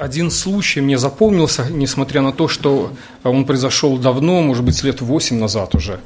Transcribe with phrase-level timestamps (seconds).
[0.00, 5.38] Один случай мне запомнился, несмотря на то, что он произошел давно, может быть, лет восемь
[5.38, 6.00] назад уже.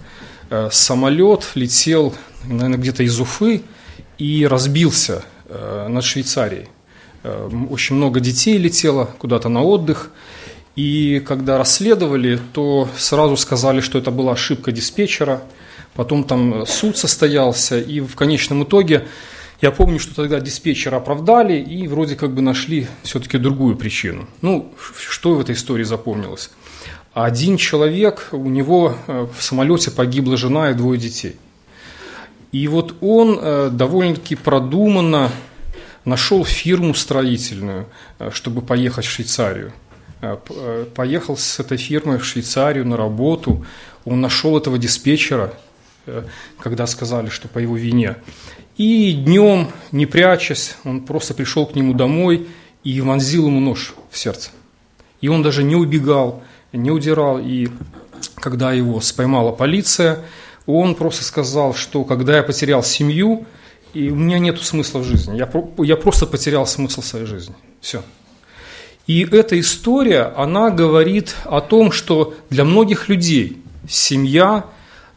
[0.50, 2.12] Э, самолет летел,
[2.42, 3.62] наверное, где-то из Уфы
[4.18, 6.66] и разбился э, над Швейцарией.
[7.22, 10.10] Э, очень много детей летело куда-то на отдых.
[10.74, 15.44] И когда расследовали, то сразу сказали, что это была ошибка диспетчера.
[15.94, 19.04] Потом там суд состоялся, и в конечном итоге
[19.64, 24.26] я помню, что тогда диспетчера оправдали и вроде как бы нашли все-таки другую причину.
[24.42, 24.70] Ну,
[25.08, 26.50] что в этой истории запомнилось?
[27.14, 31.36] Один человек, у него э, в самолете погибла жена и двое детей.
[32.52, 35.30] И вот он э, довольно-таки продуманно
[36.04, 37.86] нашел фирму строительную,
[38.18, 39.72] э, чтобы поехать в Швейцарию.
[40.94, 43.64] Поехал с этой фирмой в Швейцарию на работу.
[44.04, 45.52] Он нашел этого диспетчера,
[46.58, 48.16] когда сказали, что по его вине.
[48.76, 52.48] И днем, не прячась, он просто пришел к нему домой
[52.82, 54.50] и вонзил ему нож в сердце.
[55.20, 56.42] И он даже не убегал,
[56.72, 57.38] не удирал.
[57.38, 57.68] И
[58.36, 60.20] когда его споймала полиция,
[60.66, 63.46] он просто сказал, что когда я потерял семью,
[63.92, 67.54] и у меня нет смысла в жизни, я, я просто потерял смысл своей жизни.
[67.80, 68.02] Все.
[69.06, 74.64] И эта история, она говорит о том, что для многих людей семья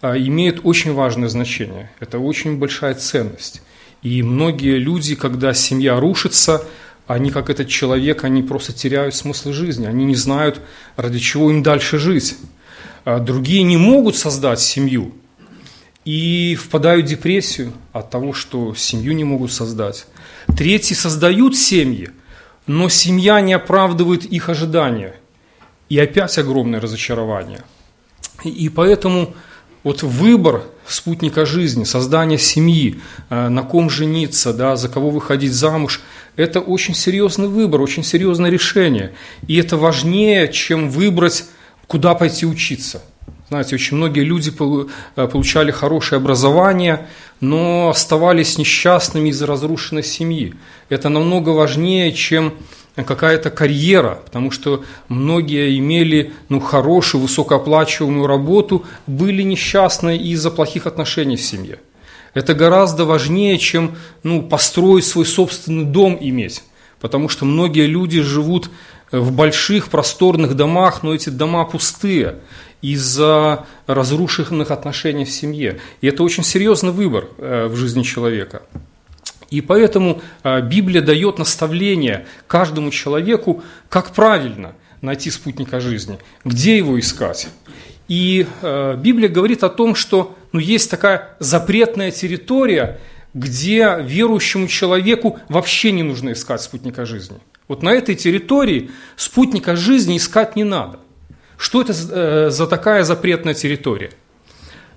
[0.02, 1.90] имеет очень важное значение.
[2.00, 3.62] Это очень большая ценность.
[4.04, 6.64] И многие люди, когда семья рушится,
[7.08, 9.86] они, как этот человек, они просто теряют смысл жизни.
[9.86, 10.62] Они не знают,
[10.95, 12.38] ради чего им дальше жить.
[13.06, 15.14] А другие не могут создать семью
[16.08, 20.08] и впадают в депрессию от того, что семью не могут создать.
[20.58, 22.11] Третьи создают семьи,
[22.66, 25.16] но семья не оправдывает их ожидания.
[25.89, 27.64] И опять огромное разочарование.
[28.45, 29.34] И поэтому
[29.88, 32.99] вот выбор спутника жизни, создание семьи,
[33.30, 36.02] э, на ком жениться, да, за кого выходить замуж,
[36.35, 39.13] это очень серьезный выбор, очень серьезное решение.
[39.47, 41.45] И это важнее, чем выбрать,
[41.88, 43.02] куда пойти учиться.
[43.47, 44.52] Знаете, очень многие люди
[45.15, 47.08] э, получали хорошее образование,
[47.39, 50.53] но оставались несчастными из-за разрушенной семьи.
[50.89, 52.55] Это намного важнее, чем
[53.03, 61.35] какая-то карьера, потому что многие имели ну, хорошую, высокооплачиваемую работу, были несчастны из-за плохих отношений
[61.35, 61.80] в семье.
[62.33, 66.63] Это гораздо важнее, чем ну, построить свой собственный дом иметь.
[66.99, 68.69] Потому что многие люди живут
[69.11, 72.39] в больших просторных домах, но эти дома пустые
[72.81, 75.79] из-за разрушенных отношений в семье.
[76.02, 78.64] И это очень серьезный выбор э, в жизни человека.
[79.49, 86.99] И поэтому а, Библия дает наставление каждому человеку, как правильно найти спутника жизни, где его
[86.99, 87.47] искать.
[88.08, 92.99] И а, Библия говорит о том, что ну, есть такая запретная территория,
[93.33, 97.37] где верующему человеку вообще не нужно искать спутника жизни.
[97.67, 100.99] Вот на этой территории спутника жизни искать не надо.
[101.58, 104.11] Что это э, за такая запретная территория?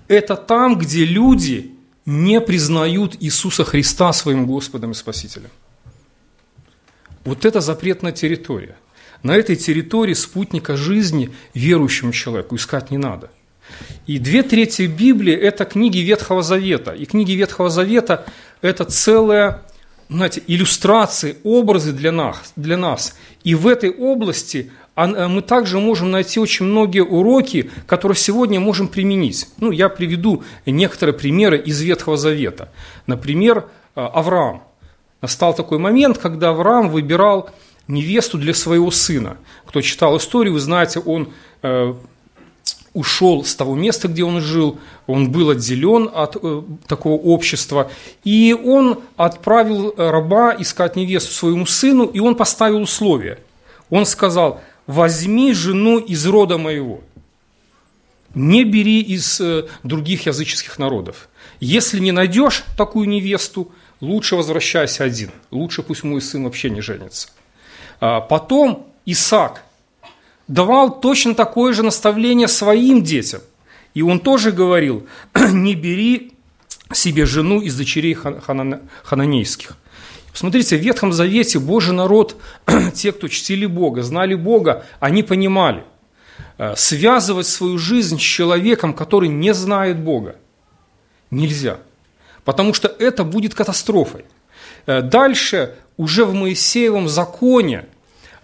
[0.08, 1.72] Это там, где люди
[2.06, 5.50] не признают Иисуса Христа своим Господом и Спасителем.
[7.24, 8.76] Вот это запретная территория.
[9.22, 13.30] На этой территории спутника жизни верующему человеку искать не надо.
[14.06, 16.92] И две трети Библии– это книги Ветхого Завета.
[16.92, 18.24] И книги Ветхого Завета–
[18.62, 19.62] это целая
[20.10, 23.16] знаете, иллюстрации, образы для нас, для нас.
[23.44, 24.72] И в этой области
[25.06, 29.48] мы также можем найти очень многие уроки, которые сегодня можем применить.
[29.58, 32.70] Ну, я приведу некоторые примеры из Ветхого Завета.
[33.06, 34.62] Например, а, Авраам.
[35.20, 37.50] Настал такой момент, когда Авраам выбирал
[37.88, 39.36] невесту для своего сына.
[39.66, 41.32] Кто читал историю, вы знаете, он
[41.62, 41.94] э,
[42.94, 47.90] ушел с того места, где он жил, он был отделен от э, такого общества,
[48.24, 53.38] и он отправил раба искать невесту своему сыну, и он поставил условия.
[53.90, 57.00] Он сказал, возьми жену из рода моего.
[58.34, 61.28] Не бери из э, других языческих народов.
[61.60, 65.30] Если не найдешь такую невесту, лучше возвращайся один.
[65.52, 67.28] Лучше пусть мой сын вообще не женится.
[68.00, 69.62] А потом Исаак
[70.48, 73.42] давал точно такое же наставление своим детям.
[73.94, 76.32] И он тоже говорил, не бери
[76.92, 78.14] себе жену из дочерей
[79.04, 79.76] хананейских.
[80.32, 82.36] Посмотрите, в Ветхом Завете Божий народ,
[82.94, 85.84] те, кто чтили Бога, знали Бога, они понимали,
[86.58, 90.36] э, связывать свою жизнь с человеком, который не знает Бога,
[91.30, 91.78] нельзя.
[92.44, 94.24] Потому что это будет катастрофой.
[94.86, 97.86] Э, дальше, уже в Моисеевом законе,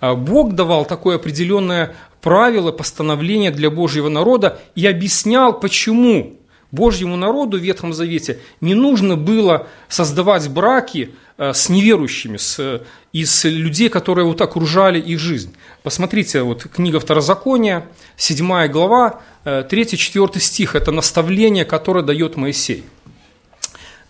[0.01, 6.37] э, Бог давал такое определенное правило, постановление для Божьего народа и объяснял, почему
[6.77, 12.83] Божьему народу в Ветхом Завете не нужно было создавать браки э, с неверующими, с,
[13.13, 15.57] из людей, которые вот окружали их жизнь.
[15.83, 22.85] Посмотрите, вот книга Второзакония, 7 глава, 3-4 стих, это наставление, которое дает Моисей.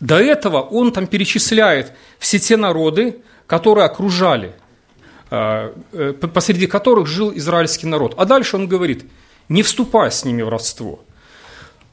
[0.00, 3.16] До этого он там перечисляет все те народы,
[3.46, 4.52] которые окружали,
[6.34, 8.14] посреди которых жил израильский народ.
[8.18, 9.04] А дальше он говорит–
[9.48, 11.00] не вступай с ними в родство.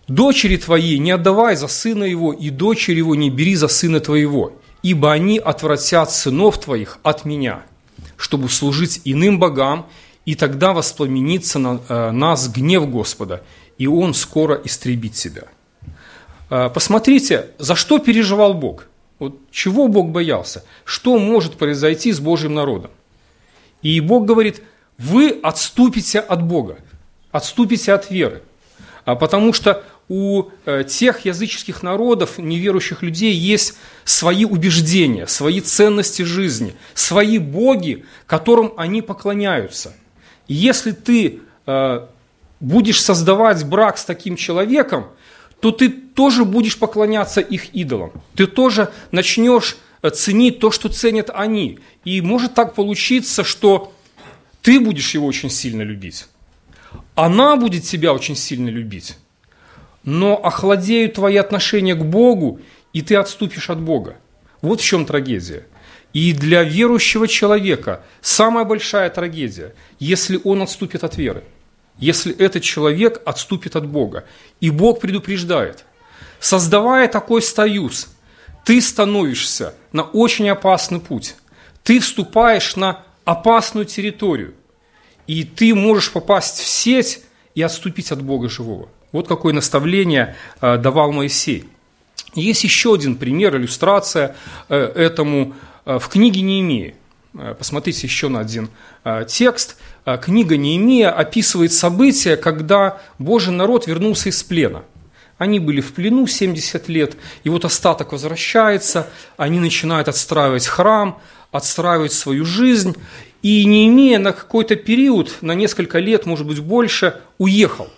[0.07, 4.53] Дочери твои не отдавай за сына его, и дочери его не бери за сына твоего,
[4.81, 7.63] ибо они отвратят сынов твоих от меня,
[8.17, 9.87] чтобы служить иным богам,
[10.25, 13.43] и тогда воспламенится на э, нас гнев Господа,
[13.77, 15.43] и он скоро истребит себя.
[16.49, 18.87] Э, посмотрите, за что переживал Бог.
[19.19, 20.63] Вот чего Бог боялся?
[20.85, 22.91] Что может произойти с Божьим народом?
[23.81, 24.61] И Бог говорит,
[24.97, 26.77] вы отступите от Бога
[27.33, 28.43] отступите от веры.
[29.03, 36.23] А потому что у э, тех языческих народов, неверующих людей, есть свои убеждения, свои ценности
[36.23, 39.95] жизни, свои боги, которым они поклоняются.
[40.47, 42.07] И если ты э,
[42.59, 45.07] будешь создавать брак с таким человеком,
[45.59, 48.11] то ты тоже будешь поклоняться их идолам.
[48.35, 51.79] Ты тоже начнешь э, ценить то, что ценят они.
[52.03, 53.93] И может так получиться, что
[54.61, 56.25] ты будешь его очень сильно любить
[57.15, 59.17] она будет тебя очень сильно любить,
[60.03, 62.59] но охладеют твои отношения к Богу,
[62.91, 64.17] и ты отступишь от Бога.
[64.61, 65.65] Вот в чем трагедия.
[66.13, 71.43] И для верующего человека самая большая трагедия, если он отступит от веры,
[71.97, 74.25] если этот человек отступит от Бога.
[74.59, 75.85] И Бог предупреждает,
[76.39, 78.09] создавая такой союз,
[78.63, 81.35] ты становишься на очень опасный путь,
[81.83, 84.53] ты вступаешь на опасную территорию,
[85.25, 87.21] и ты можешь попасть в сеть
[87.55, 88.89] и отступить от Бога живого.
[89.13, 91.69] Вот какое наставление э, давал Моисей.
[92.33, 94.35] Есть еще один пример, иллюстрация
[94.67, 95.53] э, этому
[95.85, 96.95] э, в книге Неемии.
[97.57, 98.69] Посмотрите еще на один
[99.27, 99.77] текст.
[100.21, 104.83] Книга Неемия описывает события, когда Божий народ вернулся из плена.
[105.39, 111.19] Они были в плену 70 лет, и вот остаток возвращается, они начинают отстраивать храм,
[111.51, 112.95] отстраивать свою жизнь,
[113.41, 117.89] и не имея на какой-то период, на несколько лет, может быть больше, уехал.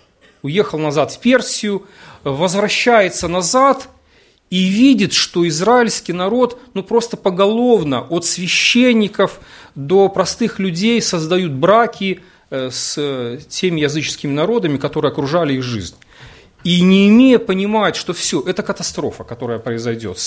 [0.46, 1.82] Уехал назад в Персию,
[2.24, 3.88] возвращается назад
[4.50, 9.40] и видит, что израильский народ, ну просто поголовно, от священников
[9.74, 12.20] до простых людей создают браки
[12.50, 15.96] э, с теми языческими народами, которые окружали их жизнь.
[16.64, 20.18] И не имея понимать, что все, это катастрофа, которая произойдет.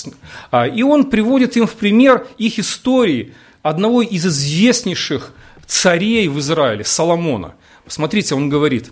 [0.51, 5.31] А, и он приводит им в пример их истории– одного из известнейших
[5.66, 7.56] царей в Израиле, Соломона.
[7.86, 8.92] Посмотрите, он говорит,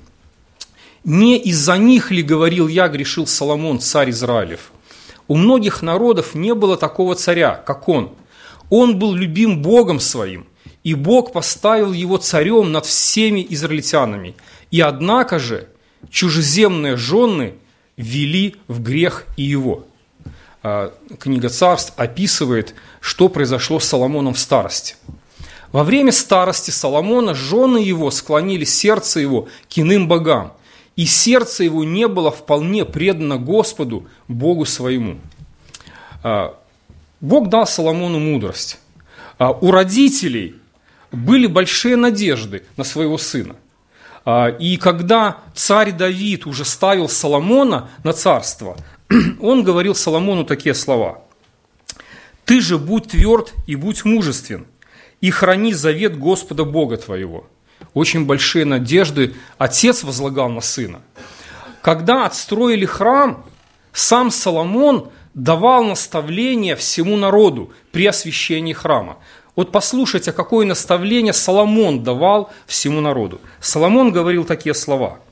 [1.07, 4.73] «Не из-за них ли, говорил я, грешил Соломон, царь Израилев?
[5.29, 8.11] У многих народов не было такого царя, как он.
[8.69, 10.45] Он был любим Богом своим,
[10.83, 14.35] и Бог поставил его царем над всеми израильтянами.
[14.69, 15.69] И однако же
[16.09, 17.53] чужеземные жены
[17.95, 19.85] вели в грех и его».
[20.61, 24.95] А, книга царств описывает, что произошло с Соломоном в старости.
[25.71, 30.51] Во время старости Соломона жены его склонили сердце его к иным богам,
[30.97, 35.19] и сердце его не было вполне предано Господу, Богу своему.
[36.23, 36.59] А,
[37.21, 38.79] Бог дал Соломону мудрость.
[39.37, 40.55] А, у родителей
[41.11, 43.55] были большие надежды на своего сына.
[44.59, 48.75] И когда царь Давид уже ставил Соломона на царство,
[49.39, 51.21] он говорил Соломону такие слова.
[52.43, 54.67] «Ты же будь тверд и будь мужествен,
[55.21, 57.47] и храни завет Господа Бога твоего».
[57.93, 61.01] Очень большие надежды отец возлагал на сына.
[61.81, 63.45] Когда отстроили храм,
[63.93, 69.17] сам Соломон давал наставление всему народу при освящении храма.
[69.55, 73.41] Вот послушайте, какое наставление Соломон давал всему народу.
[73.59, 75.19] Соломон говорил такие слова–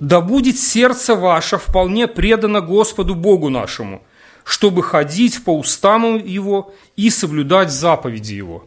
[0.00, 4.02] да будет сердце ваше вполне предано Господу Богу нашему,
[4.44, 8.66] чтобы ходить по устам Его и соблюдать заповеди Его.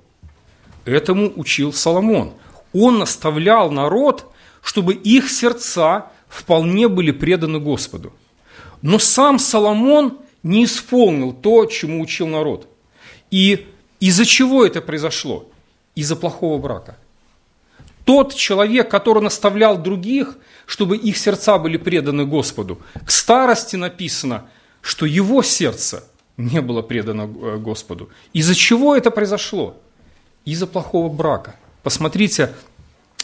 [0.87, 2.33] Этому учил Соломон.
[2.73, 8.13] Он наставлял народ, чтобы их сердца вполне были преданы Господу.
[8.81, 12.67] Но сам Соломон не исполнил то, чему учил народ.
[13.31, 13.67] И
[13.99, 15.49] из-за чего это произошло?
[15.95, 16.97] Из-за плохого брака–
[18.07, 22.79] тот человек, который наставлял других, чтобы их сердца были преданы Господу.
[23.05, 26.05] К старости написано, что его сердце
[26.37, 28.09] не было предано э, Господу.
[28.31, 29.75] Из-за чего это произошло?
[30.47, 31.57] Из-за плохого брака.
[31.83, 32.53] Посмотрите,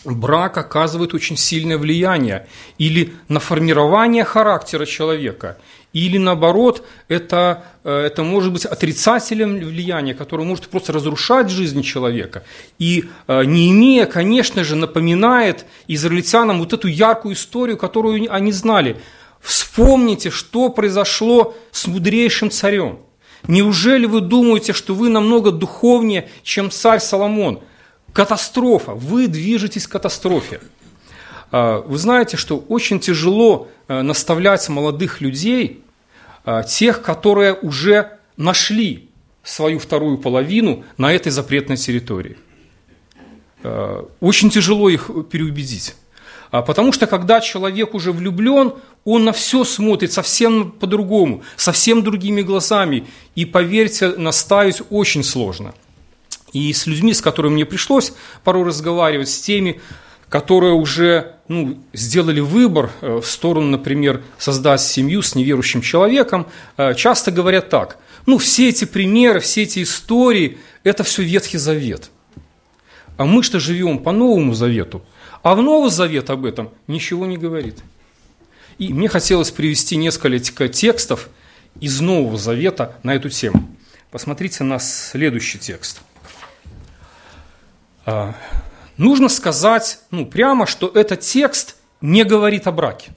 [0.04, 5.58] брак оказывает очень сильное влияние или на формирование характера человека,
[5.94, 12.44] или наоборот, это, э, это может быть отрицательным влиянием, которое может просто разрушать жизнь человека.
[12.78, 18.98] И э, не имея, конечно же, напоминает израильтянам вот эту яркую историю, которую они знали.
[19.40, 23.00] Вспомните, что произошло с мудрейшим царем.
[23.48, 27.60] Неужели вы думаете, что вы намного духовнее, чем царь Соломон–
[28.14, 28.94] Катастрофа.
[28.94, 30.62] Вы движетесь к катастрофе.
[31.52, 35.84] А, вы знаете, что очень тяжело э, наставлять молодых людей,
[36.46, 39.10] а, тех, которые уже нашли
[39.44, 42.38] свою вторую половину на этой запретной территории.
[43.64, 45.96] А, очень тяжело их переубедить.
[46.62, 48.74] Потому что когда человек уже влюблен,
[49.06, 53.08] он на все смотрит совсем по-другому, совсем другими глазами.
[53.36, 55.74] И поверьте, наставить очень сложно–
[56.54, 59.82] и с людьми, с которыми мне пришлось порой разговаривать, с теми,
[60.30, 66.94] которые уже ну, сделали выбор э, в сторону, например, создать семью с неверующим человеком, э,
[66.94, 72.10] часто говорят так, ну, все эти примеры, все эти истории, это все Ветхий Завет.
[73.18, 75.04] А мы что живем по Новому Завету,
[75.44, 77.84] а в Новый Завет об этом ничего не говорит.
[78.80, 81.30] И мне хотелось привести несколько текстов
[81.80, 83.70] из Нового Завета на эту тему.
[84.10, 86.02] Посмотрите на следующий текст–
[88.06, 88.36] а,
[88.98, 93.12] нужно сказать ну, прямо, что этот текст не говорит о браке.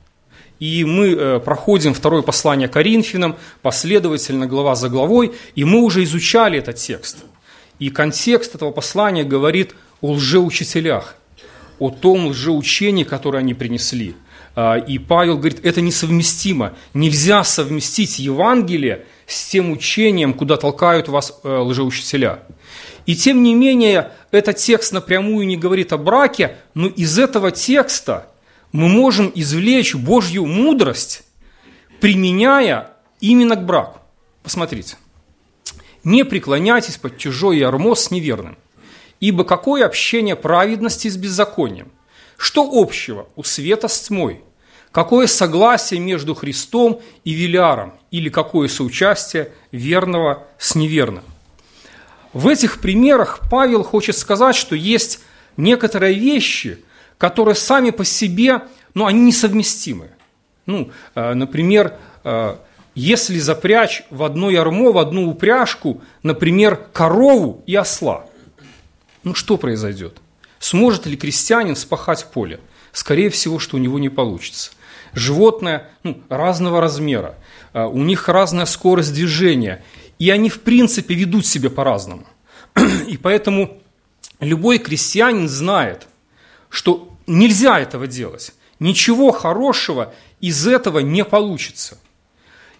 [0.58, 6.58] И мы э, проходим второе послание Коринфянам, последовательно, глава за главой, и мы уже изучали
[6.58, 7.18] этот текст.
[7.78, 11.16] И контекст этого послания говорит о лжеучителях,
[11.78, 14.14] о том лжеучении, которое они принесли.
[14.54, 16.74] А, и Павел говорит, это несовместимо.
[16.94, 22.40] Нельзя совместить Евангелие с тем учением, куда толкают вас э, лжеучителя.
[23.04, 28.28] И тем не менее, этот текст напрямую не говорит о браке, но из этого текста
[28.72, 31.22] мы можем извлечь Божью мудрость,
[32.00, 34.00] применяя именно к браку.
[34.42, 34.96] Посмотрите.
[36.04, 38.56] «Не преклоняйтесь под чужой ярмо с неверным,
[39.20, 41.90] ибо какое общение праведности с беззаконием?
[42.36, 44.42] Что общего у света с тьмой?
[44.92, 47.94] Какое согласие между Христом и Велиаром?
[48.10, 51.24] Или какое соучастие верного с неверным?
[52.32, 55.20] В этих примерах Павел хочет сказать, что есть
[55.56, 56.84] некоторые вещи,
[57.18, 58.62] которые сами по себе,
[58.94, 60.10] ну, они несовместимы.
[60.66, 61.94] Ну, э, например,
[62.24, 62.56] э,
[62.94, 68.26] если запрячь в одно ярмо, в одну упряжку, например, корову и осла,
[69.26, 70.18] ну что произойдет?
[70.60, 72.60] Сможет ли крестьянин спахать поле?
[72.92, 74.70] Скорее всего, что у него не получится.
[75.14, 77.34] Животное ну, разного размера,
[77.72, 79.84] э, у них разная скорость движения,
[80.20, 82.24] и они, в принципе, ведут себя по-разному.
[83.08, 83.82] И поэтому
[84.38, 86.06] любой крестьянин знает,
[86.68, 88.54] что нельзя этого делать.
[88.78, 91.98] Ничего хорошего из этого не получится.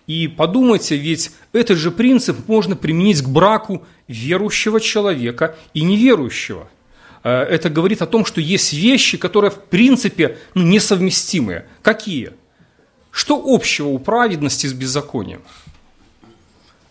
[0.06, 6.68] И подумайте, ведь этот же принцип можно применить к браку верующего человека и неверующего.
[7.25, 11.66] Э, это говорит о том, что есть вещи, которые в принципе ну, несовместимые.
[11.82, 12.32] Какие?
[13.10, 15.42] Что общего у праведности с беззаконием?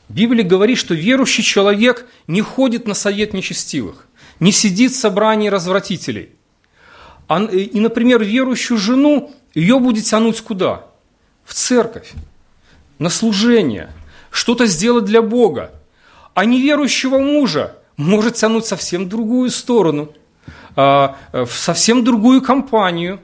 [0.10, 4.08] Библия говорит, что верующий человек не ходит на совет нечестивых,
[4.40, 6.30] не сидит в собрании развратителей.
[7.28, 10.88] А, и, например, верующую жену, ее будет тянуть куда?
[11.44, 12.12] В церковь,
[13.00, 13.92] на служение,
[14.32, 15.72] что-то сделать для Бога.
[16.34, 20.14] А неверующего мужа может тянуть совсем другую сторону,
[20.76, 23.20] а, в совсем другую компанию.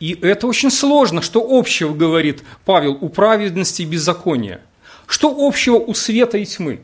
[0.00, 4.60] И это очень сложно, что общего говорит Павел у праведности и беззакония–
[5.06, 6.80] что общего у света и тьмы?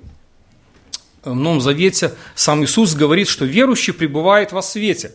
[1.24, 5.12] В Новом Завете сам Иисус говорит, что верующий пребывает во свете,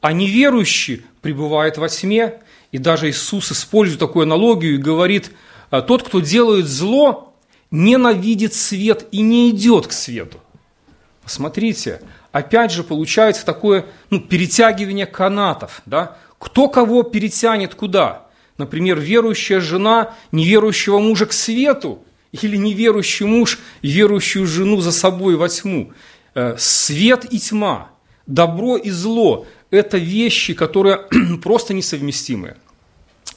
[0.00, 2.40] а неверующий пребывает во тьме.
[2.70, 5.34] И даже Иисус использует такую аналогию и говорит, «А
[5.70, 7.34] тот, кто делает зло,
[7.70, 10.38] ненавидит свет и не идет к свету.
[11.22, 12.00] Посмотрите,
[12.32, 15.82] опять же получается такое ну, перетягивание канатов.
[15.84, 16.16] Да?
[16.38, 18.26] Кто кого перетянет куда?
[18.56, 25.48] Например, верующая жена неверующего мужа к свету или неверующий муж верующую жену за собой во
[25.48, 25.92] тьму.
[26.34, 27.90] Э, свет и тьма,
[28.26, 31.06] добро и зло– это вещи, которые
[31.42, 32.56] просто несовместимы.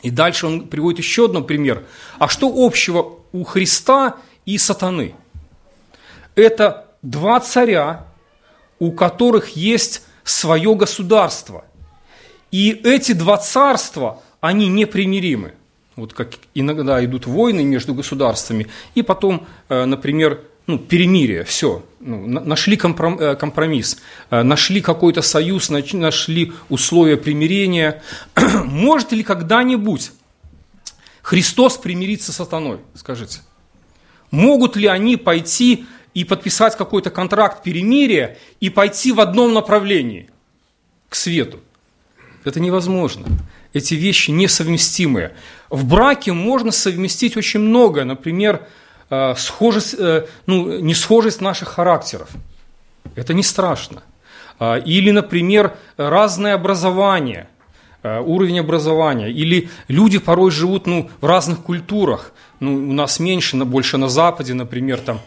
[0.02, 1.84] И дальше он приводит еще один пример.
[2.20, 5.14] А что общего у Христа и сатаны?
[6.36, 8.08] Это два царя,
[8.80, 11.66] у которых есть свое государство.
[12.52, 15.54] И эти два царства– они непримиримы.
[15.96, 22.28] Вот как иногда идут войны между государствами, и потом, э, например, ну, перемирие, все, ну,
[22.28, 23.98] нашли э, компромисс,
[24.30, 28.02] э, нашли какой-то союз, нашли условия примирения.
[28.66, 30.12] Может ли когда-нибудь
[31.22, 33.40] Христос примириться с сатаной, скажите?
[34.32, 40.30] Могут ли они пойти и подписать какой-то контракт перемирия и пойти в одном направлении
[41.10, 41.60] к свету?
[42.44, 43.28] Это невозможно.
[43.74, 45.36] Эти вещи несовместимые.
[45.70, 48.04] В браке можно совместить очень многое.
[48.04, 48.68] Например,
[49.10, 52.30] э, схожесть, э, ну, не схожесть наших характеров.
[53.16, 54.02] Это не страшно.
[54.60, 57.48] А, или, например, разное образование,
[58.04, 59.30] уровень образования.
[59.30, 62.34] Или люди порой живут ну, в разных культурах.
[62.60, 65.20] Ну, у нас меньше, но больше на Западе, например, там,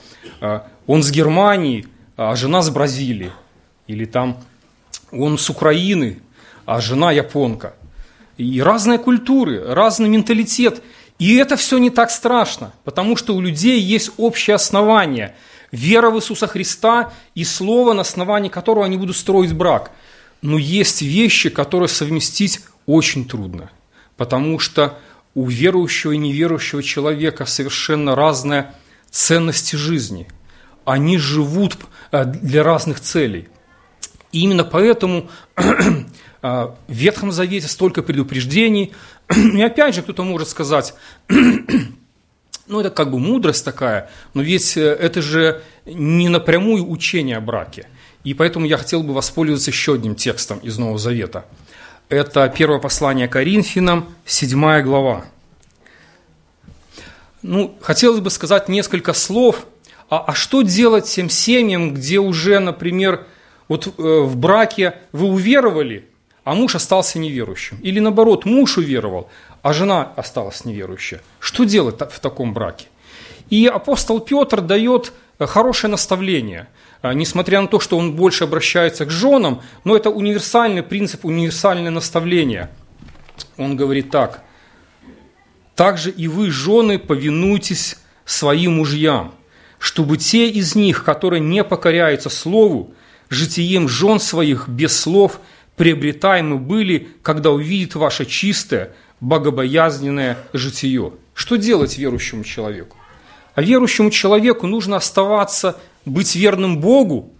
[0.87, 3.33] он с Германии, а жена с Бразилии.
[3.87, 4.39] Или там
[5.13, 6.21] он с Украины,
[6.67, 7.75] а жена японка.
[8.37, 10.83] И разные культуры, разный менталитет.
[11.19, 15.35] И это все не так страшно, потому что у людей есть общее основание–
[15.75, 19.91] вера в Иисуса Христа и слово, на основании которого они будут строить брак.
[20.45, 23.71] Но есть вещи, которые совместить очень трудно,
[24.17, 24.99] потому что
[25.35, 28.73] у верующего и неверующего человека совершенно разные
[29.11, 30.29] ценности жизни.
[30.85, 31.77] Они живут
[32.13, 33.49] э, для разных целей.
[34.33, 35.31] И именно поэтому
[36.47, 38.93] А, в Ветхом Завете столько предупреждений.
[39.35, 40.93] И опять же, кто-то может сказать,
[42.67, 47.41] ну это как бы мудрость такая, но ведь э, это же не напрямую учение о
[47.41, 47.87] браке.
[48.25, 51.45] И поэтому я хотел бы воспользоваться еще одним текстом из Нового Завета.
[52.09, 55.25] Это первое послание Коринфянам, 7 глава.
[57.43, 59.67] Ну, хотелось бы сказать несколько слов,
[60.09, 63.27] а, а что делать тем семьям, где уже, например,
[63.69, 66.09] вот э, в браке вы уверовали,
[66.45, 67.79] а муж остался неверующим.
[67.83, 69.29] Или наоборот, муж уверовал,
[69.63, 71.21] а жена осталась неверующая.
[71.39, 72.87] Что делать в таком браке?
[73.51, 76.69] И апостол Петр дает э, хорошее наставление.
[77.05, 81.91] А, несмотря на то, что он больше обращается к женам, но это универсальный принцип, универсальное
[81.91, 82.71] наставление.
[83.59, 84.43] Он говорит так.
[85.75, 89.35] «Также и вы, жены, повинуйтесь своим мужьям,
[89.79, 92.95] чтобы те из них, которые не покоряются слову,
[93.29, 95.41] житием жен своих без слов–
[95.77, 101.13] приобретаемы были, когда увидит ваше чистое, богобоязненное житие.
[101.35, 102.97] Что делать верующему человеку?
[103.55, 107.33] А верующему человеку нужно оставаться, быть верным Богу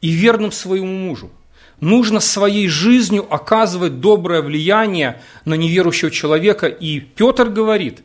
[0.00, 1.30] и верным своему мужу.
[1.80, 6.66] Нужно своей жизнью оказывать доброе влияние на неверующего человека.
[6.68, 8.02] И Петр говорит,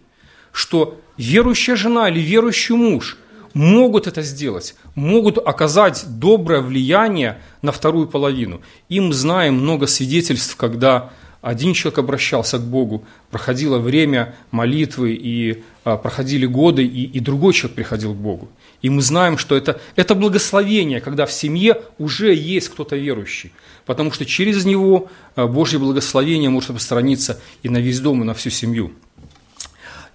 [0.51, 3.17] что верующая жена или верующий муж
[3.53, 8.61] могут это сделать, могут оказать доброе влияние на вторую половину.
[8.89, 15.63] И мы знаем много свидетельств, когда один человек обращался к Богу, проходило время молитвы, и
[15.83, 18.49] а, проходили годы, и, и другой человек приходил к Богу.
[18.81, 23.53] И мы знаем, что это, это благословение, когда в семье уже есть кто-то верующий,
[23.85, 28.33] потому что через него а, Божье благословение может распространиться и на весь дом, и на
[28.33, 28.91] всю семью.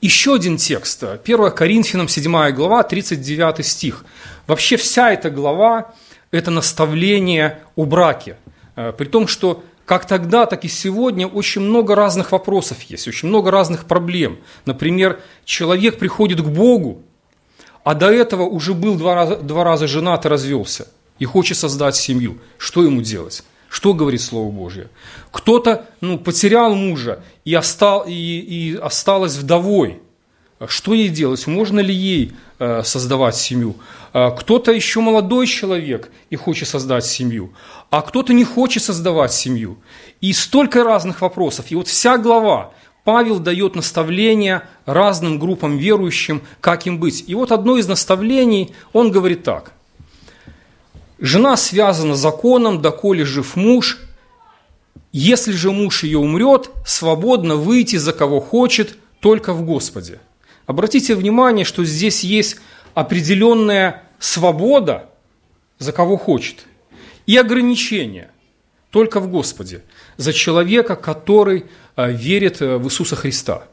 [0.00, 4.04] Еще один текст, 1 Коринфянам 7 глава, 39 стих.
[4.48, 5.94] Вообще вся эта глава–
[6.32, 8.36] это наставление о браке.
[8.74, 13.28] Э, при том, что как тогда, так и сегодня очень много разных вопросов есть, очень
[13.28, 14.38] много разных проблем.
[14.64, 17.02] Например, человек приходит к Богу,
[17.84, 21.94] а до этого уже был два раза, два раза женат и развелся, и хочет создать
[21.94, 22.38] семью.
[22.56, 23.44] Что ему делать?
[23.68, 24.88] Что говорит Слово Божье?
[25.30, 30.00] Кто-то ну, потерял мужа и, остал, и, и осталась вдовой.
[30.68, 31.46] Что ей делать?
[31.46, 32.32] Можно ли ей
[32.84, 33.76] создавать семью?
[34.12, 37.52] Э, кто-то еще молодой человек и хочет создать семью,
[37.90, 39.78] а кто-то не хочет создавать семью.
[40.20, 41.66] И столько разных вопросов.
[41.70, 42.70] И вот вся глава,
[43.04, 47.24] Павел дает наставления разным группам верующим, как им быть.
[47.26, 49.72] И вот одно из наставлений, он говорит так–
[51.22, 54.00] Жена связана законом, доколе жив муж.
[55.12, 60.18] Если же муж ее умрет, свободно выйти за кого хочет, только в Господе.
[60.66, 62.56] Обратите внимание, что здесь есть
[62.94, 65.10] определенная свобода
[65.78, 66.66] за кого хочет
[67.26, 68.30] и ограничения
[68.90, 69.82] только в Господе
[70.16, 71.64] за человека, который
[71.96, 73.64] э, верит э, в Иисуса Христа.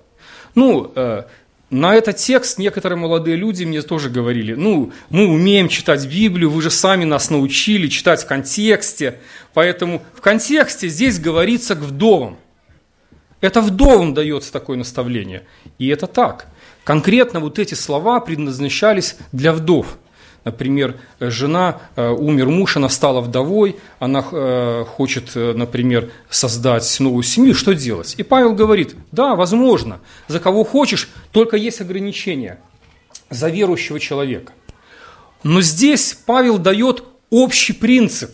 [0.56, 1.24] Ну, э,
[1.70, 6.62] на этот текст некоторые молодые люди мне тоже говорили, ну, мы умеем читать Библию, вы
[6.62, 9.20] же сами нас научили читать в контексте,
[9.54, 12.38] поэтому в контексте здесь говорится к вдовам.
[13.42, 15.44] Это вдовам дается такое наставление.
[15.78, 16.48] И это так.
[16.90, 20.00] Конкретно вот эти слова предназначались для вдов–
[20.44, 27.22] Например, жена, э, умер муж, она стала вдовой, она э, хочет, э, например, создать новую
[27.22, 28.16] семью, что делать?
[28.18, 32.60] И Павел говорит, да, возможно, за кого хочешь, только есть ограничения,
[33.30, 34.54] за верующего человека.
[35.44, 38.32] Но здесь Павел дает общий принцип,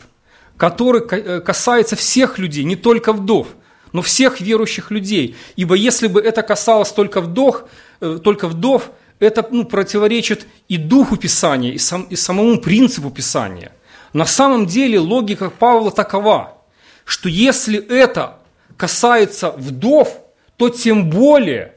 [0.56, 3.48] который касается всех людей, не только вдов,
[3.92, 5.36] но всех верующих людей.
[5.56, 7.66] Ибо если бы это касалось только вдов,
[8.00, 13.72] только вдов это ну, противоречит и духу Писания, и, сам, и самому принципу Писания.
[14.14, 16.58] На самом деле логика Павла такова,
[17.06, 18.40] что если это
[18.78, 20.20] касается вдов,
[20.58, 21.76] то тем более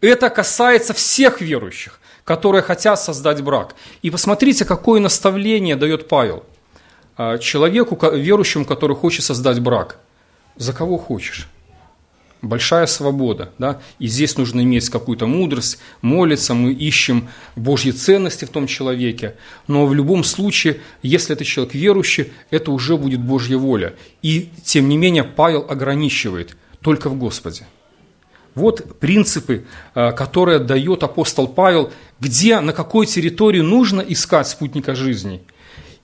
[0.00, 3.74] это касается всех верующих, которые хотят создать брак.
[4.02, 6.44] И посмотрите, какое наставление дает Павел
[7.16, 9.98] а, человеку, верующему, который хочет создать брак.
[10.56, 11.48] За кого хочешь?
[12.42, 13.52] Большая свобода.
[13.58, 13.80] Да?
[13.98, 19.36] И здесь нужно иметь какую-то мудрость, молиться, мы ищем Божьи ценности в том человеке.
[19.66, 23.94] Но в любом случае, если это человек верующий, это уже будет Божья воля.
[24.22, 27.66] И тем не менее Павел ограничивает только в Господе.
[28.54, 35.42] Вот принципы, э, которые дает апостол Павел, где, на какой территории нужно искать спутника жизни,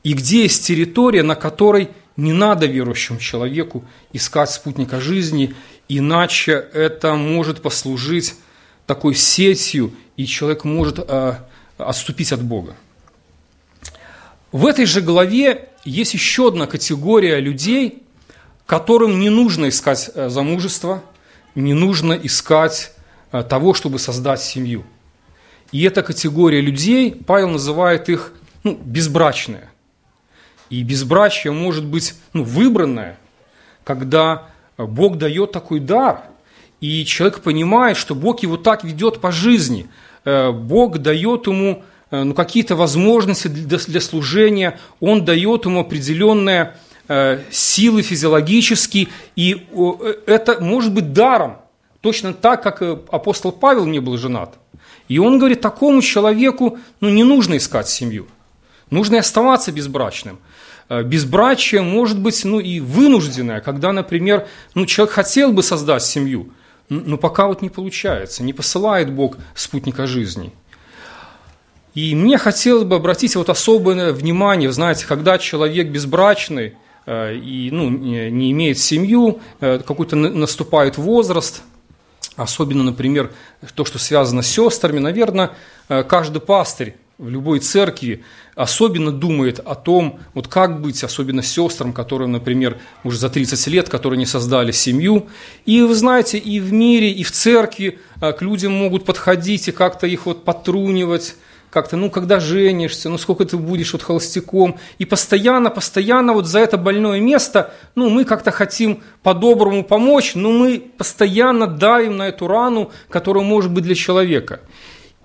[0.04, 5.54] и где есть территория, на которой не надо верующему человеку искать спутника жизни,
[5.88, 8.34] иначе это может послужить
[8.86, 11.34] такой сетью, и человек может э,
[11.78, 12.74] отступить от Бога.
[14.52, 18.02] В этой же главе есть еще одна категория людей,
[18.66, 21.02] которым не нужно искать э, замужество,
[21.54, 22.92] не нужно искать
[23.32, 24.84] э, того, чтобы создать семью.
[25.72, 29.68] И эта категория людей, Павел называет их ну, безбрачные.
[30.70, 33.18] И безбрачие может быть ну, выбранное,
[33.82, 36.22] когда Бог дает такой дар,
[36.80, 39.86] и человек понимает, что Бог его так ведет по жизни.
[40.24, 46.76] Э, Бог дает ему э, ну, какие-то возможности для, служения, Он дает ему определенные
[47.08, 49.66] э, силы физиологические, и
[50.26, 51.58] это может быть даром,
[52.00, 54.54] точно так, как апостол Павел не был женат.
[55.06, 58.26] И он говорит, такому человеку ну, не нужно искать семью,
[58.90, 60.53] нужно оставаться безбрачным– Э,
[60.88, 66.50] безбрачие может быть ну, и вынужденное, когда, например, ну, человек хотел бы создать семью,
[66.88, 70.52] но пока вот не получается, не посылает Бог спутника жизни.
[71.94, 76.74] И мне хотелось бы обратить вот особое внимание, знаете, когда человек безбрачный
[77.06, 81.62] э, и ну, не имеет семью, э, какой-то наступает возраст,
[82.36, 83.32] особенно, например,
[83.74, 85.52] то, что связано с сестрами, наверное,
[85.86, 88.24] каждый пастырь в любой церкви
[88.56, 93.88] особенно думает о том, вот как быть, особенно сестрам, которым, например, уже за 30 лет,
[93.88, 95.28] которые не создали семью.
[95.64, 99.72] И вы знаете, и в мире, и в церкви а, к людям могут подходить и
[99.72, 101.36] как-то их вот потрунивать,
[101.70, 104.78] как-то, ну, когда женишься, ну, сколько ты будешь вот холостяком.
[104.98, 110.52] И постоянно, постоянно вот за это больное место, ну, мы как-то хотим по-доброму помочь, но
[110.52, 114.60] мы постоянно давим на эту рану, которая может быть для человека.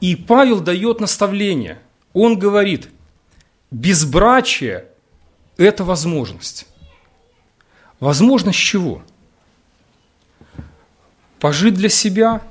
[0.01, 1.79] И Павел дает наставление.
[2.13, 2.89] Он говорит–
[3.71, 4.85] безбрачие–
[5.57, 6.67] это возможность.
[7.99, 9.03] Возможность чего?
[11.39, 12.41] Пожить для себя,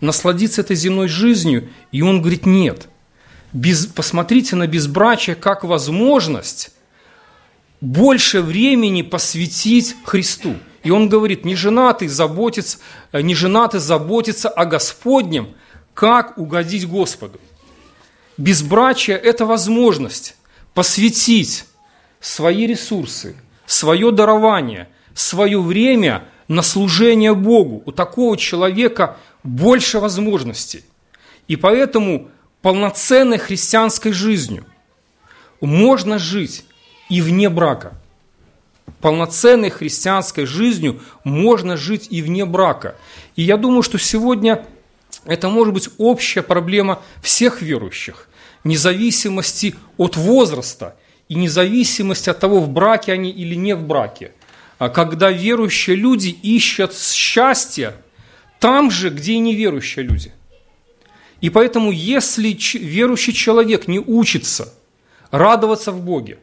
[0.00, 1.68] насладиться этой земной жизнью.
[1.92, 2.88] И он говорит, нет.
[3.52, 6.70] Без, посмотрите на безбрачие как возможность
[7.80, 10.56] больше времени посвятить Христу.
[10.82, 12.78] И он говорит, не женатый заботится,
[13.12, 15.54] не женатый заботится о Господнем,
[15.94, 17.40] как угодить Господу.
[18.36, 20.36] Безбрачие– это возможность
[20.74, 21.64] посвятить
[22.20, 27.82] свои ресурсы, свое дарование, свое время на служение Богу.
[27.86, 30.84] У такого человека больше возможностей.
[31.46, 32.28] И поэтому
[32.60, 34.64] полноценной христианской жизнью
[35.60, 36.64] можно жить
[37.08, 37.92] и вне брака.
[39.00, 42.96] Полноценной христианской жизнью можно жить и вне брака.
[43.36, 44.66] И я думаю, что сегодня
[45.24, 48.28] это может быть общая проблема всех верующих
[48.64, 50.96] независимости от возраста
[51.28, 54.32] и независимости от того, в браке они или не в браке.
[54.78, 57.94] А когда верующие люди ищут счастье
[58.58, 60.32] там же, где и неверующие люди.
[61.40, 64.72] И поэтому, если верующий человек не учится
[65.30, 66.38] радоваться в Боге,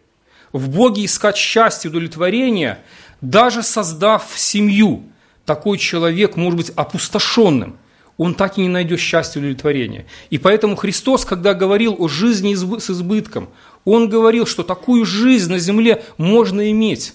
[0.53, 2.79] в Боге искать счастье, удовлетворение,
[3.21, 5.03] даже создав семью,
[5.45, 7.77] такой человек может быть опустошенным,
[8.17, 10.05] он так и не найдет счастья и удовлетворения.
[10.29, 13.49] И поэтому Христос, когда говорил о жизни с избытком,
[13.83, 17.13] Он говорил, что такую жизнь на земле можно иметь,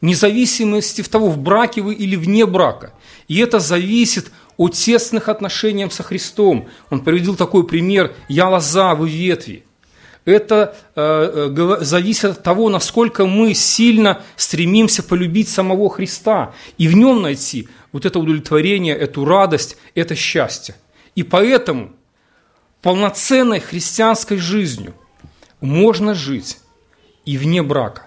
[0.00, 2.94] независимости в того, в браке вы или вне брака.
[3.28, 6.68] И это зависит от тесных отношений со Христом.
[6.90, 9.64] Он приводил такой пример «Я лоза, вы ветви».
[10.30, 16.94] Это э, э, зависит от того, насколько мы сильно стремимся полюбить самого Христа и в
[16.94, 20.76] нем найти вот это удовлетворение, эту радость, это счастье.
[21.14, 21.92] И поэтому
[22.82, 24.94] полноценной христианской жизнью
[25.60, 26.58] можно жить
[27.24, 28.06] и вне брака.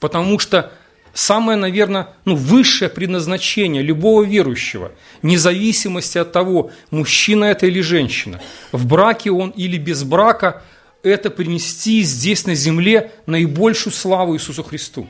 [0.00, 0.72] Потому что
[1.12, 8.40] самое, наверное, ну, высшее предназначение любого верующего, независимости от того, мужчина это или женщина,
[8.72, 10.62] в браке он или без брака,
[11.02, 15.08] это принести здесь на земле наибольшую славу Иисусу Христу.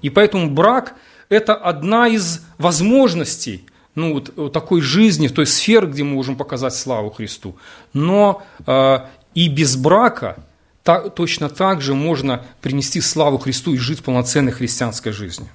[0.00, 0.94] И поэтому брак–
[1.28, 7.10] это одна из возможностей ну, вот, такой жизни, той сферы, где мы можем показать славу
[7.10, 7.56] Христу.
[7.92, 8.98] Но э,
[9.34, 10.36] и без брака–
[10.82, 15.48] так, точно так же можно принести славу Христу и жить полноценной христианской жизнью.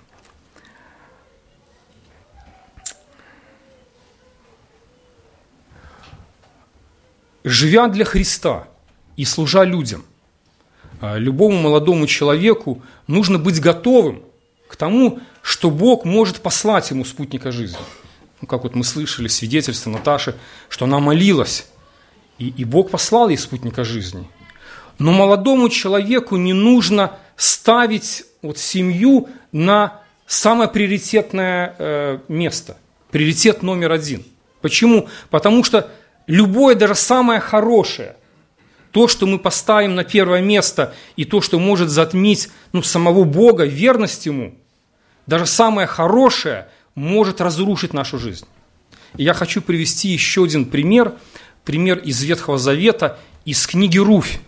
[7.44, 8.68] Живя для Христа
[9.18, 10.06] и служа людям,
[11.02, 14.24] а, любому молодому человеку нужно быть готовым
[14.70, 17.80] к тому, что Бог может послать ему спутника жизни.
[18.42, 20.36] Ну, как вот мы слышали свидетельство Наташи,
[20.70, 21.68] что она молилась,
[22.38, 24.26] и, и Бог послал ей спутника жизни–
[25.00, 32.78] но молодому человеку не нужно ставить вот семью на самое приоритетное э, место,
[33.12, 34.24] приоритет номер один.
[34.62, 35.08] Почему?
[35.30, 35.90] Потому что
[36.26, 38.16] любое, даже самое хорошее,
[38.92, 43.66] то, что мы поставим на первое место, и то, что может затмить ну, самого Бога,
[43.66, 44.56] верность Ему,
[45.26, 48.46] даже самое хорошее может разрушить нашу жизнь.
[49.18, 51.14] И я хочу привести еще один пример,
[51.64, 54.40] пример из Ветхого Завета, из книги Руфь.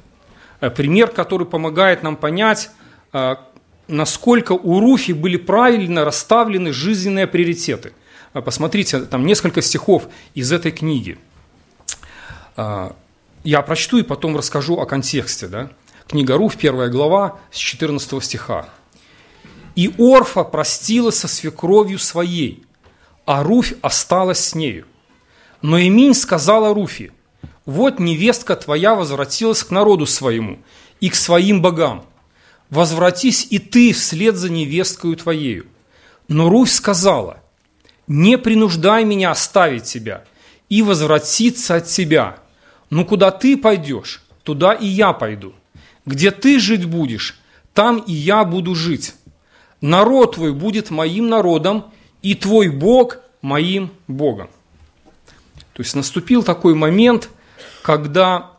[0.62, 2.71] Э, пример, который помогает нам понять,
[3.13, 3.36] э,
[3.88, 7.93] насколько у Руфи были правильно расставлены жизненные приоритеты.
[8.34, 11.17] Э, посмотрите, там несколько стихов из этой книги.
[13.43, 15.47] Я прочту и потом расскажу о контексте.
[15.47, 15.71] Да?
[16.08, 18.67] Книга Руф, первая глава, с 14 стиха.
[19.75, 22.63] «И Орфа простилась со свекровью своей,
[23.25, 24.86] а Руфь осталась с нею.
[25.62, 27.12] Но Эминь сказала Руфи,
[27.65, 30.58] вот невестка твоя возвратилась к народу своему
[30.99, 32.04] и к своим богам.
[32.69, 35.67] Возвратись и ты вслед за невесткою твоею.
[36.28, 37.41] Но Руфь сказала,
[38.08, 40.23] не принуждай меня оставить тебя
[40.67, 42.39] и возвратиться от тебя.
[42.89, 45.54] Но куда ты пойдешь, туда и я пойду.
[46.06, 47.39] Где ты жить будешь,
[47.73, 49.13] там и я буду жить.
[49.82, 51.86] Народ твой будет моим народом,
[52.21, 54.49] и твой Бог моим Богом.
[55.73, 57.30] То есть наступил такой момент–
[57.82, 58.52] когда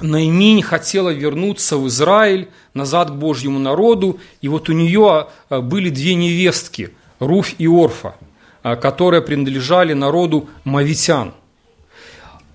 [0.00, 5.90] Наиминь хотела вернуться в Израиль, назад к Божьему народу, и вот у нее а, были
[5.90, 8.16] две невестки, Руфь и Орфа,
[8.62, 11.34] а, которые принадлежали народу мавитян.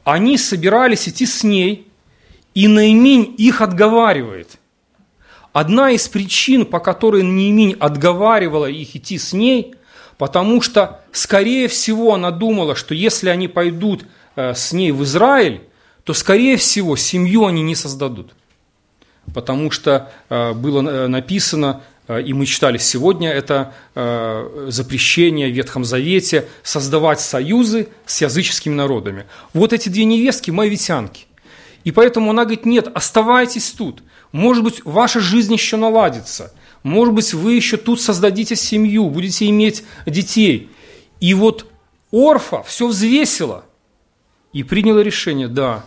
[0.04, 1.88] Они собирались идти с ней,
[2.54, 4.58] и Наиминь их отговаривает.
[5.54, 9.76] Одна из причин, по которой Наиминь отговаривала их идти с ней,
[10.18, 15.62] потому что, скорее всего, она думала, что если они пойдут а, с ней в Израиль,
[16.04, 18.34] то, скорее всего, семью они не создадут.
[19.34, 23.74] Потому что э, было э, написано, э, и мы читали сегодня, это
[24.67, 29.26] запрещение в Ветхом Завете создавать союзы с языческими народами.
[29.54, 31.28] Вот эти две невестки– моавитянки.
[31.84, 34.02] И поэтому она говорит, нет, оставайтесь тут.
[34.32, 36.54] Может быть, ваша жизнь еще наладится.
[36.84, 40.69] Может быть, вы еще тут создадите семью, будете иметь детей.
[41.19, 41.67] И вот
[42.12, 43.65] Орфа все взвесила
[44.52, 45.86] и приняла решение, да,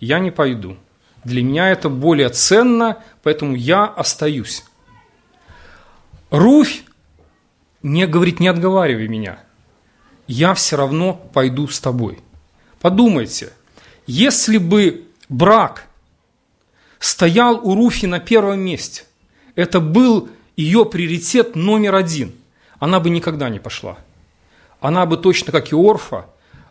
[0.00, 0.76] я не пойду.
[1.24, 4.64] Для меня это более ценно, поэтому я остаюсь.
[6.32, 6.84] Руфь
[7.82, 9.38] не говорит, не отговаривай меня.
[10.26, 12.20] Я все равно пойду с тобой.
[12.80, 13.52] Подумайте,
[14.06, 15.88] если бы брак
[16.98, 19.04] стоял у Руфи на первом месте,
[19.56, 22.32] это был ее приоритет номер один,
[22.78, 23.98] она бы никогда не пошла.
[24.80, 26.30] Она бы точно как и Орфа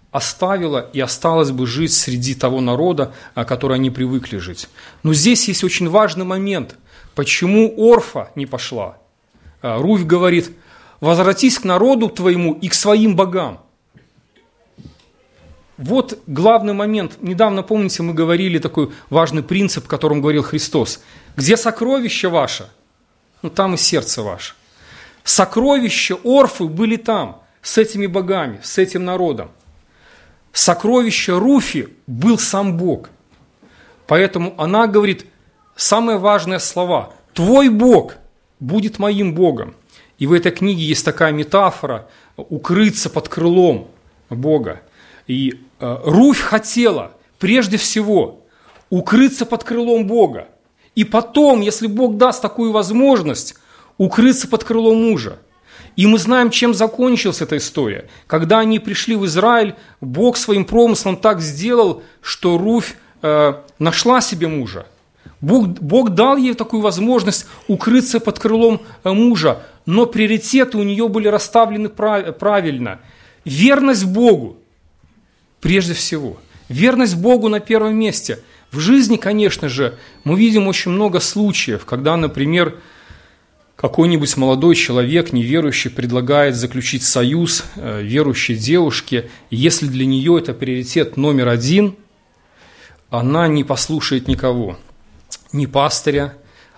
[0.10, 4.70] оставила и осталась бы жить среди того народа, который они привыкли жить.
[5.04, 6.78] Но здесь есть очень важный момент.
[7.14, 8.98] Почему Орфа не пошла?
[9.62, 10.52] А, Руфь говорит,
[11.00, 13.60] возвратись к народу твоему и к своим богам.
[15.78, 17.18] Вот главный момент.
[17.22, 21.02] Недавно, помните, мы говорили такой важный принцип, о котором говорил Христос.
[21.36, 22.70] Где сокровище ваше?
[23.42, 24.54] Ну, там и сердце ваше.
[25.24, 29.52] Сокровища Орфы были там, с этими богами, с этим народом
[30.54, 33.10] сокровище Руфи был сам Бог.
[34.08, 35.26] Поэтому она говорит
[35.76, 37.14] самые важные слова.
[37.34, 38.16] «Твой Бог
[38.62, 39.76] будет моим Богом».
[40.18, 43.88] И в этой книге есть такая метафора– укрыться под крылом
[44.30, 44.82] Бога.
[45.28, 48.42] И э, Руфь хотела прежде всего
[48.90, 50.48] укрыться под крылом Бога.
[50.96, 53.56] И потом, если Бог даст такую возможность,
[53.98, 55.40] укрыться под крылом мужа–
[55.96, 58.08] и мы знаем, чем закончилась эта история.
[58.28, 64.48] Когда они пришли в Израиль, Бог своим промыслом так сделал, что Руфь э, нашла себе
[64.48, 64.88] мужа.
[65.42, 71.08] Бог, Бог дал ей такую возможность укрыться под крылом э, мужа, но приоритеты у нее
[71.10, 73.00] были расставлены правильно.
[73.44, 74.58] Верность Богу
[75.60, 76.38] прежде всего.
[76.70, 78.40] Верность Богу на первом месте.
[78.72, 82.78] В жизни, конечно же, мы видим очень много случаев, когда, например,
[83.76, 91.18] какой-нибудь молодой человек, неверующий, предлагает заключить союз э, верующей девушке, если для нее это приоритет
[91.18, 91.96] номер один,
[93.10, 94.78] она не послушает никого,
[95.54, 96.38] ни пастыря,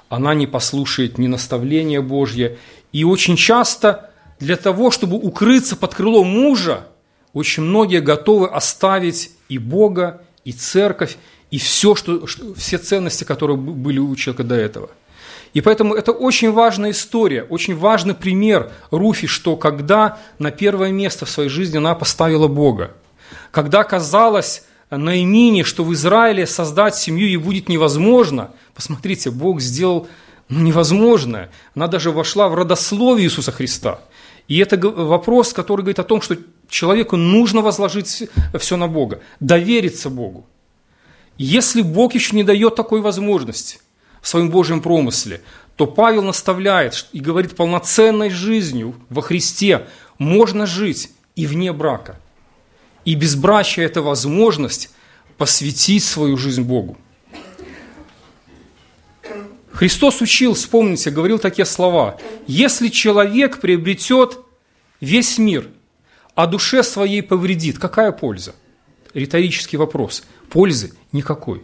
[0.09, 2.57] она не послушает ни наставления Божье.
[2.91, 6.87] И очень часто для того, чтобы укрыться под крылом мужа,
[7.33, 11.17] очень многие готовы оставить и Бога, и церковь,
[11.49, 14.89] и все, что, все ценности, которые были у человека до этого–
[15.53, 21.25] и поэтому это очень важная история, очень важный пример Руфи, что когда на первое место
[21.25, 22.93] в своей жизни она поставила Бога,
[23.51, 30.07] когда казалось Наимине, что в Израиле создать семью ей будет невозможно, посмотрите, Бог сделал
[30.49, 31.49] ну, невозможное.
[31.75, 33.99] Она даже вошла в родословие Иисуса Христа.
[34.47, 36.37] И это вопрос, который говорит о том, что
[36.69, 40.45] человеку нужно возложить все на Бога, довериться Богу.
[41.37, 43.79] Если Бог еще не дает такой возможности–
[44.23, 45.41] в своем Божьем промысле,
[45.75, 49.85] то Павел наставляет и говорит, полноценной жизнью во Христе
[50.17, 52.17] можно жить и вне брака.
[53.03, 54.91] И безбрачие– это возможность
[55.37, 56.97] посвятить свою жизнь Богу.
[59.73, 62.17] Христос учил, вспомните, говорил такие слова.
[62.45, 64.39] «Если человек приобретет
[65.01, 65.67] весь мир,
[66.35, 68.53] а душе своей повредит, какая польза?»
[69.13, 70.23] Риторический вопрос.
[70.49, 71.63] Пользы никакой.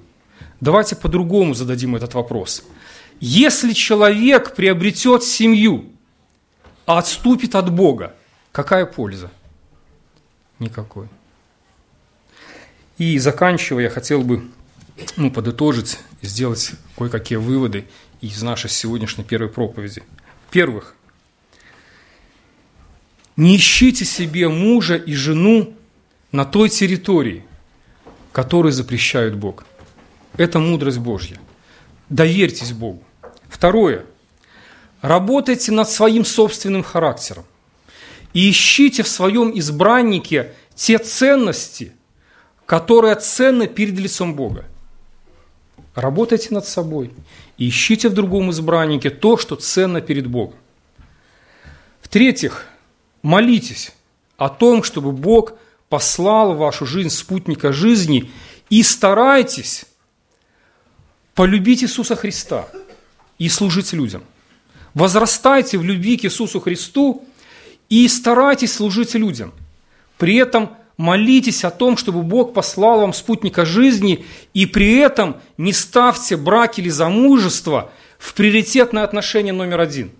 [0.60, 2.63] Давайте по-другому зададим этот вопрос.
[3.19, 5.91] Если человек приобретет семью,
[6.86, 8.15] а отступит от Бога,
[8.52, 9.30] какая польза?
[10.58, 11.08] Никакой.
[12.98, 14.50] И заканчивая, я хотел бы
[15.18, 17.86] ну, подытожить и сделать кое-какие выводы
[18.22, 20.04] из нашей сегодняшней первой проповеди.
[20.52, 20.96] Первых,
[23.36, 25.74] не ищите себе мужа и жену
[26.32, 27.46] на той территории,
[28.32, 29.66] которую запрещает Бог.
[30.38, 31.38] Это мудрость Божья.
[32.10, 33.04] Доверьтесь Богу.
[33.48, 34.06] Второе.
[35.02, 37.46] Работайте над своим собственным характером.
[38.34, 41.94] И ищите в своем избраннике те ценности,
[42.66, 44.66] которые ценны перед лицом Бога.
[46.00, 47.12] Работайте над собой
[47.58, 50.56] и ищите в другом избраннике то, что ценно перед Богом.
[52.02, 52.68] В-третьих,
[53.22, 53.92] молитесь
[54.38, 55.54] о том, чтобы Бог
[55.90, 58.32] послал в вашу жизнь спутника жизни
[58.70, 59.86] и старайтесь
[61.36, 62.70] полюбить Иисуса Христа
[63.38, 64.24] и служить людям.
[64.94, 67.26] Возрастайте в любви к Иисусу Христу
[67.90, 69.52] и старайтесь служить людям.
[70.18, 75.72] При этом молитесь о том, чтобы Бог послал вам спутника жизни, и при этом не
[75.72, 80.12] ставьте брак или замужество в приоритетное отношение номер один.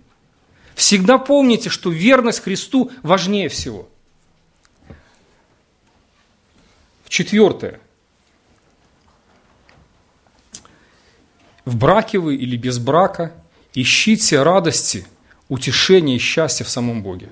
[0.74, 3.90] Всегда помните, что верность Христу важнее всего.
[7.08, 7.78] Четвертое–
[11.66, 13.34] в браке вы или без брака,
[13.74, 15.06] ищите радости,
[15.48, 17.28] утешения и счастья в самом Боге.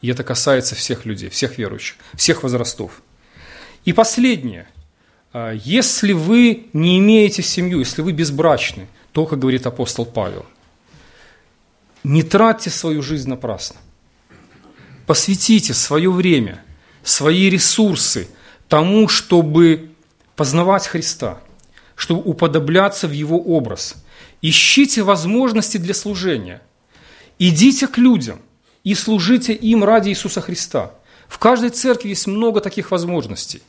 [0.00, 3.02] И это касается всех людей, всех верующих, всех возрастов.
[3.84, 4.68] И последнее.
[5.32, 10.46] А, если вы не имеете семью, если вы безбрачны, то, как говорит апостол Павел,
[12.02, 13.76] не тратьте свою жизнь напрасно.
[15.06, 16.64] Посвятите свое время,
[17.02, 18.28] свои ресурсы
[18.68, 19.90] тому, чтобы
[20.36, 21.40] познавать Христа–
[22.00, 23.94] чтобы уподобляться в Его образ.
[24.40, 26.62] Ищите возможности для служения.
[27.38, 28.40] Идите к людям
[28.84, 30.92] и служите им ради Иисуса Христа.
[31.28, 33.62] В каждой церкви есть много таких возможностей.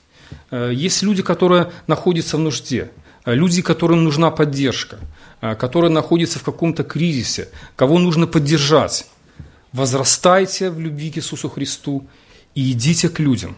[0.50, 2.92] Э, есть люди, которые находятся в нужде,
[3.26, 4.98] э, люди, которым нужна поддержка,
[5.42, 9.08] э, которые находятся в каком-то кризисе, кого нужно поддержать.
[9.74, 12.08] Возрастайте в любви к Иисусу Христу
[12.56, 13.56] и идите к людям.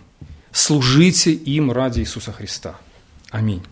[0.51, 2.75] Служите им ради Иисуса Христа.
[3.31, 3.63] Аминь.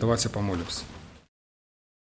[0.00, 0.82] Давайте помолимся.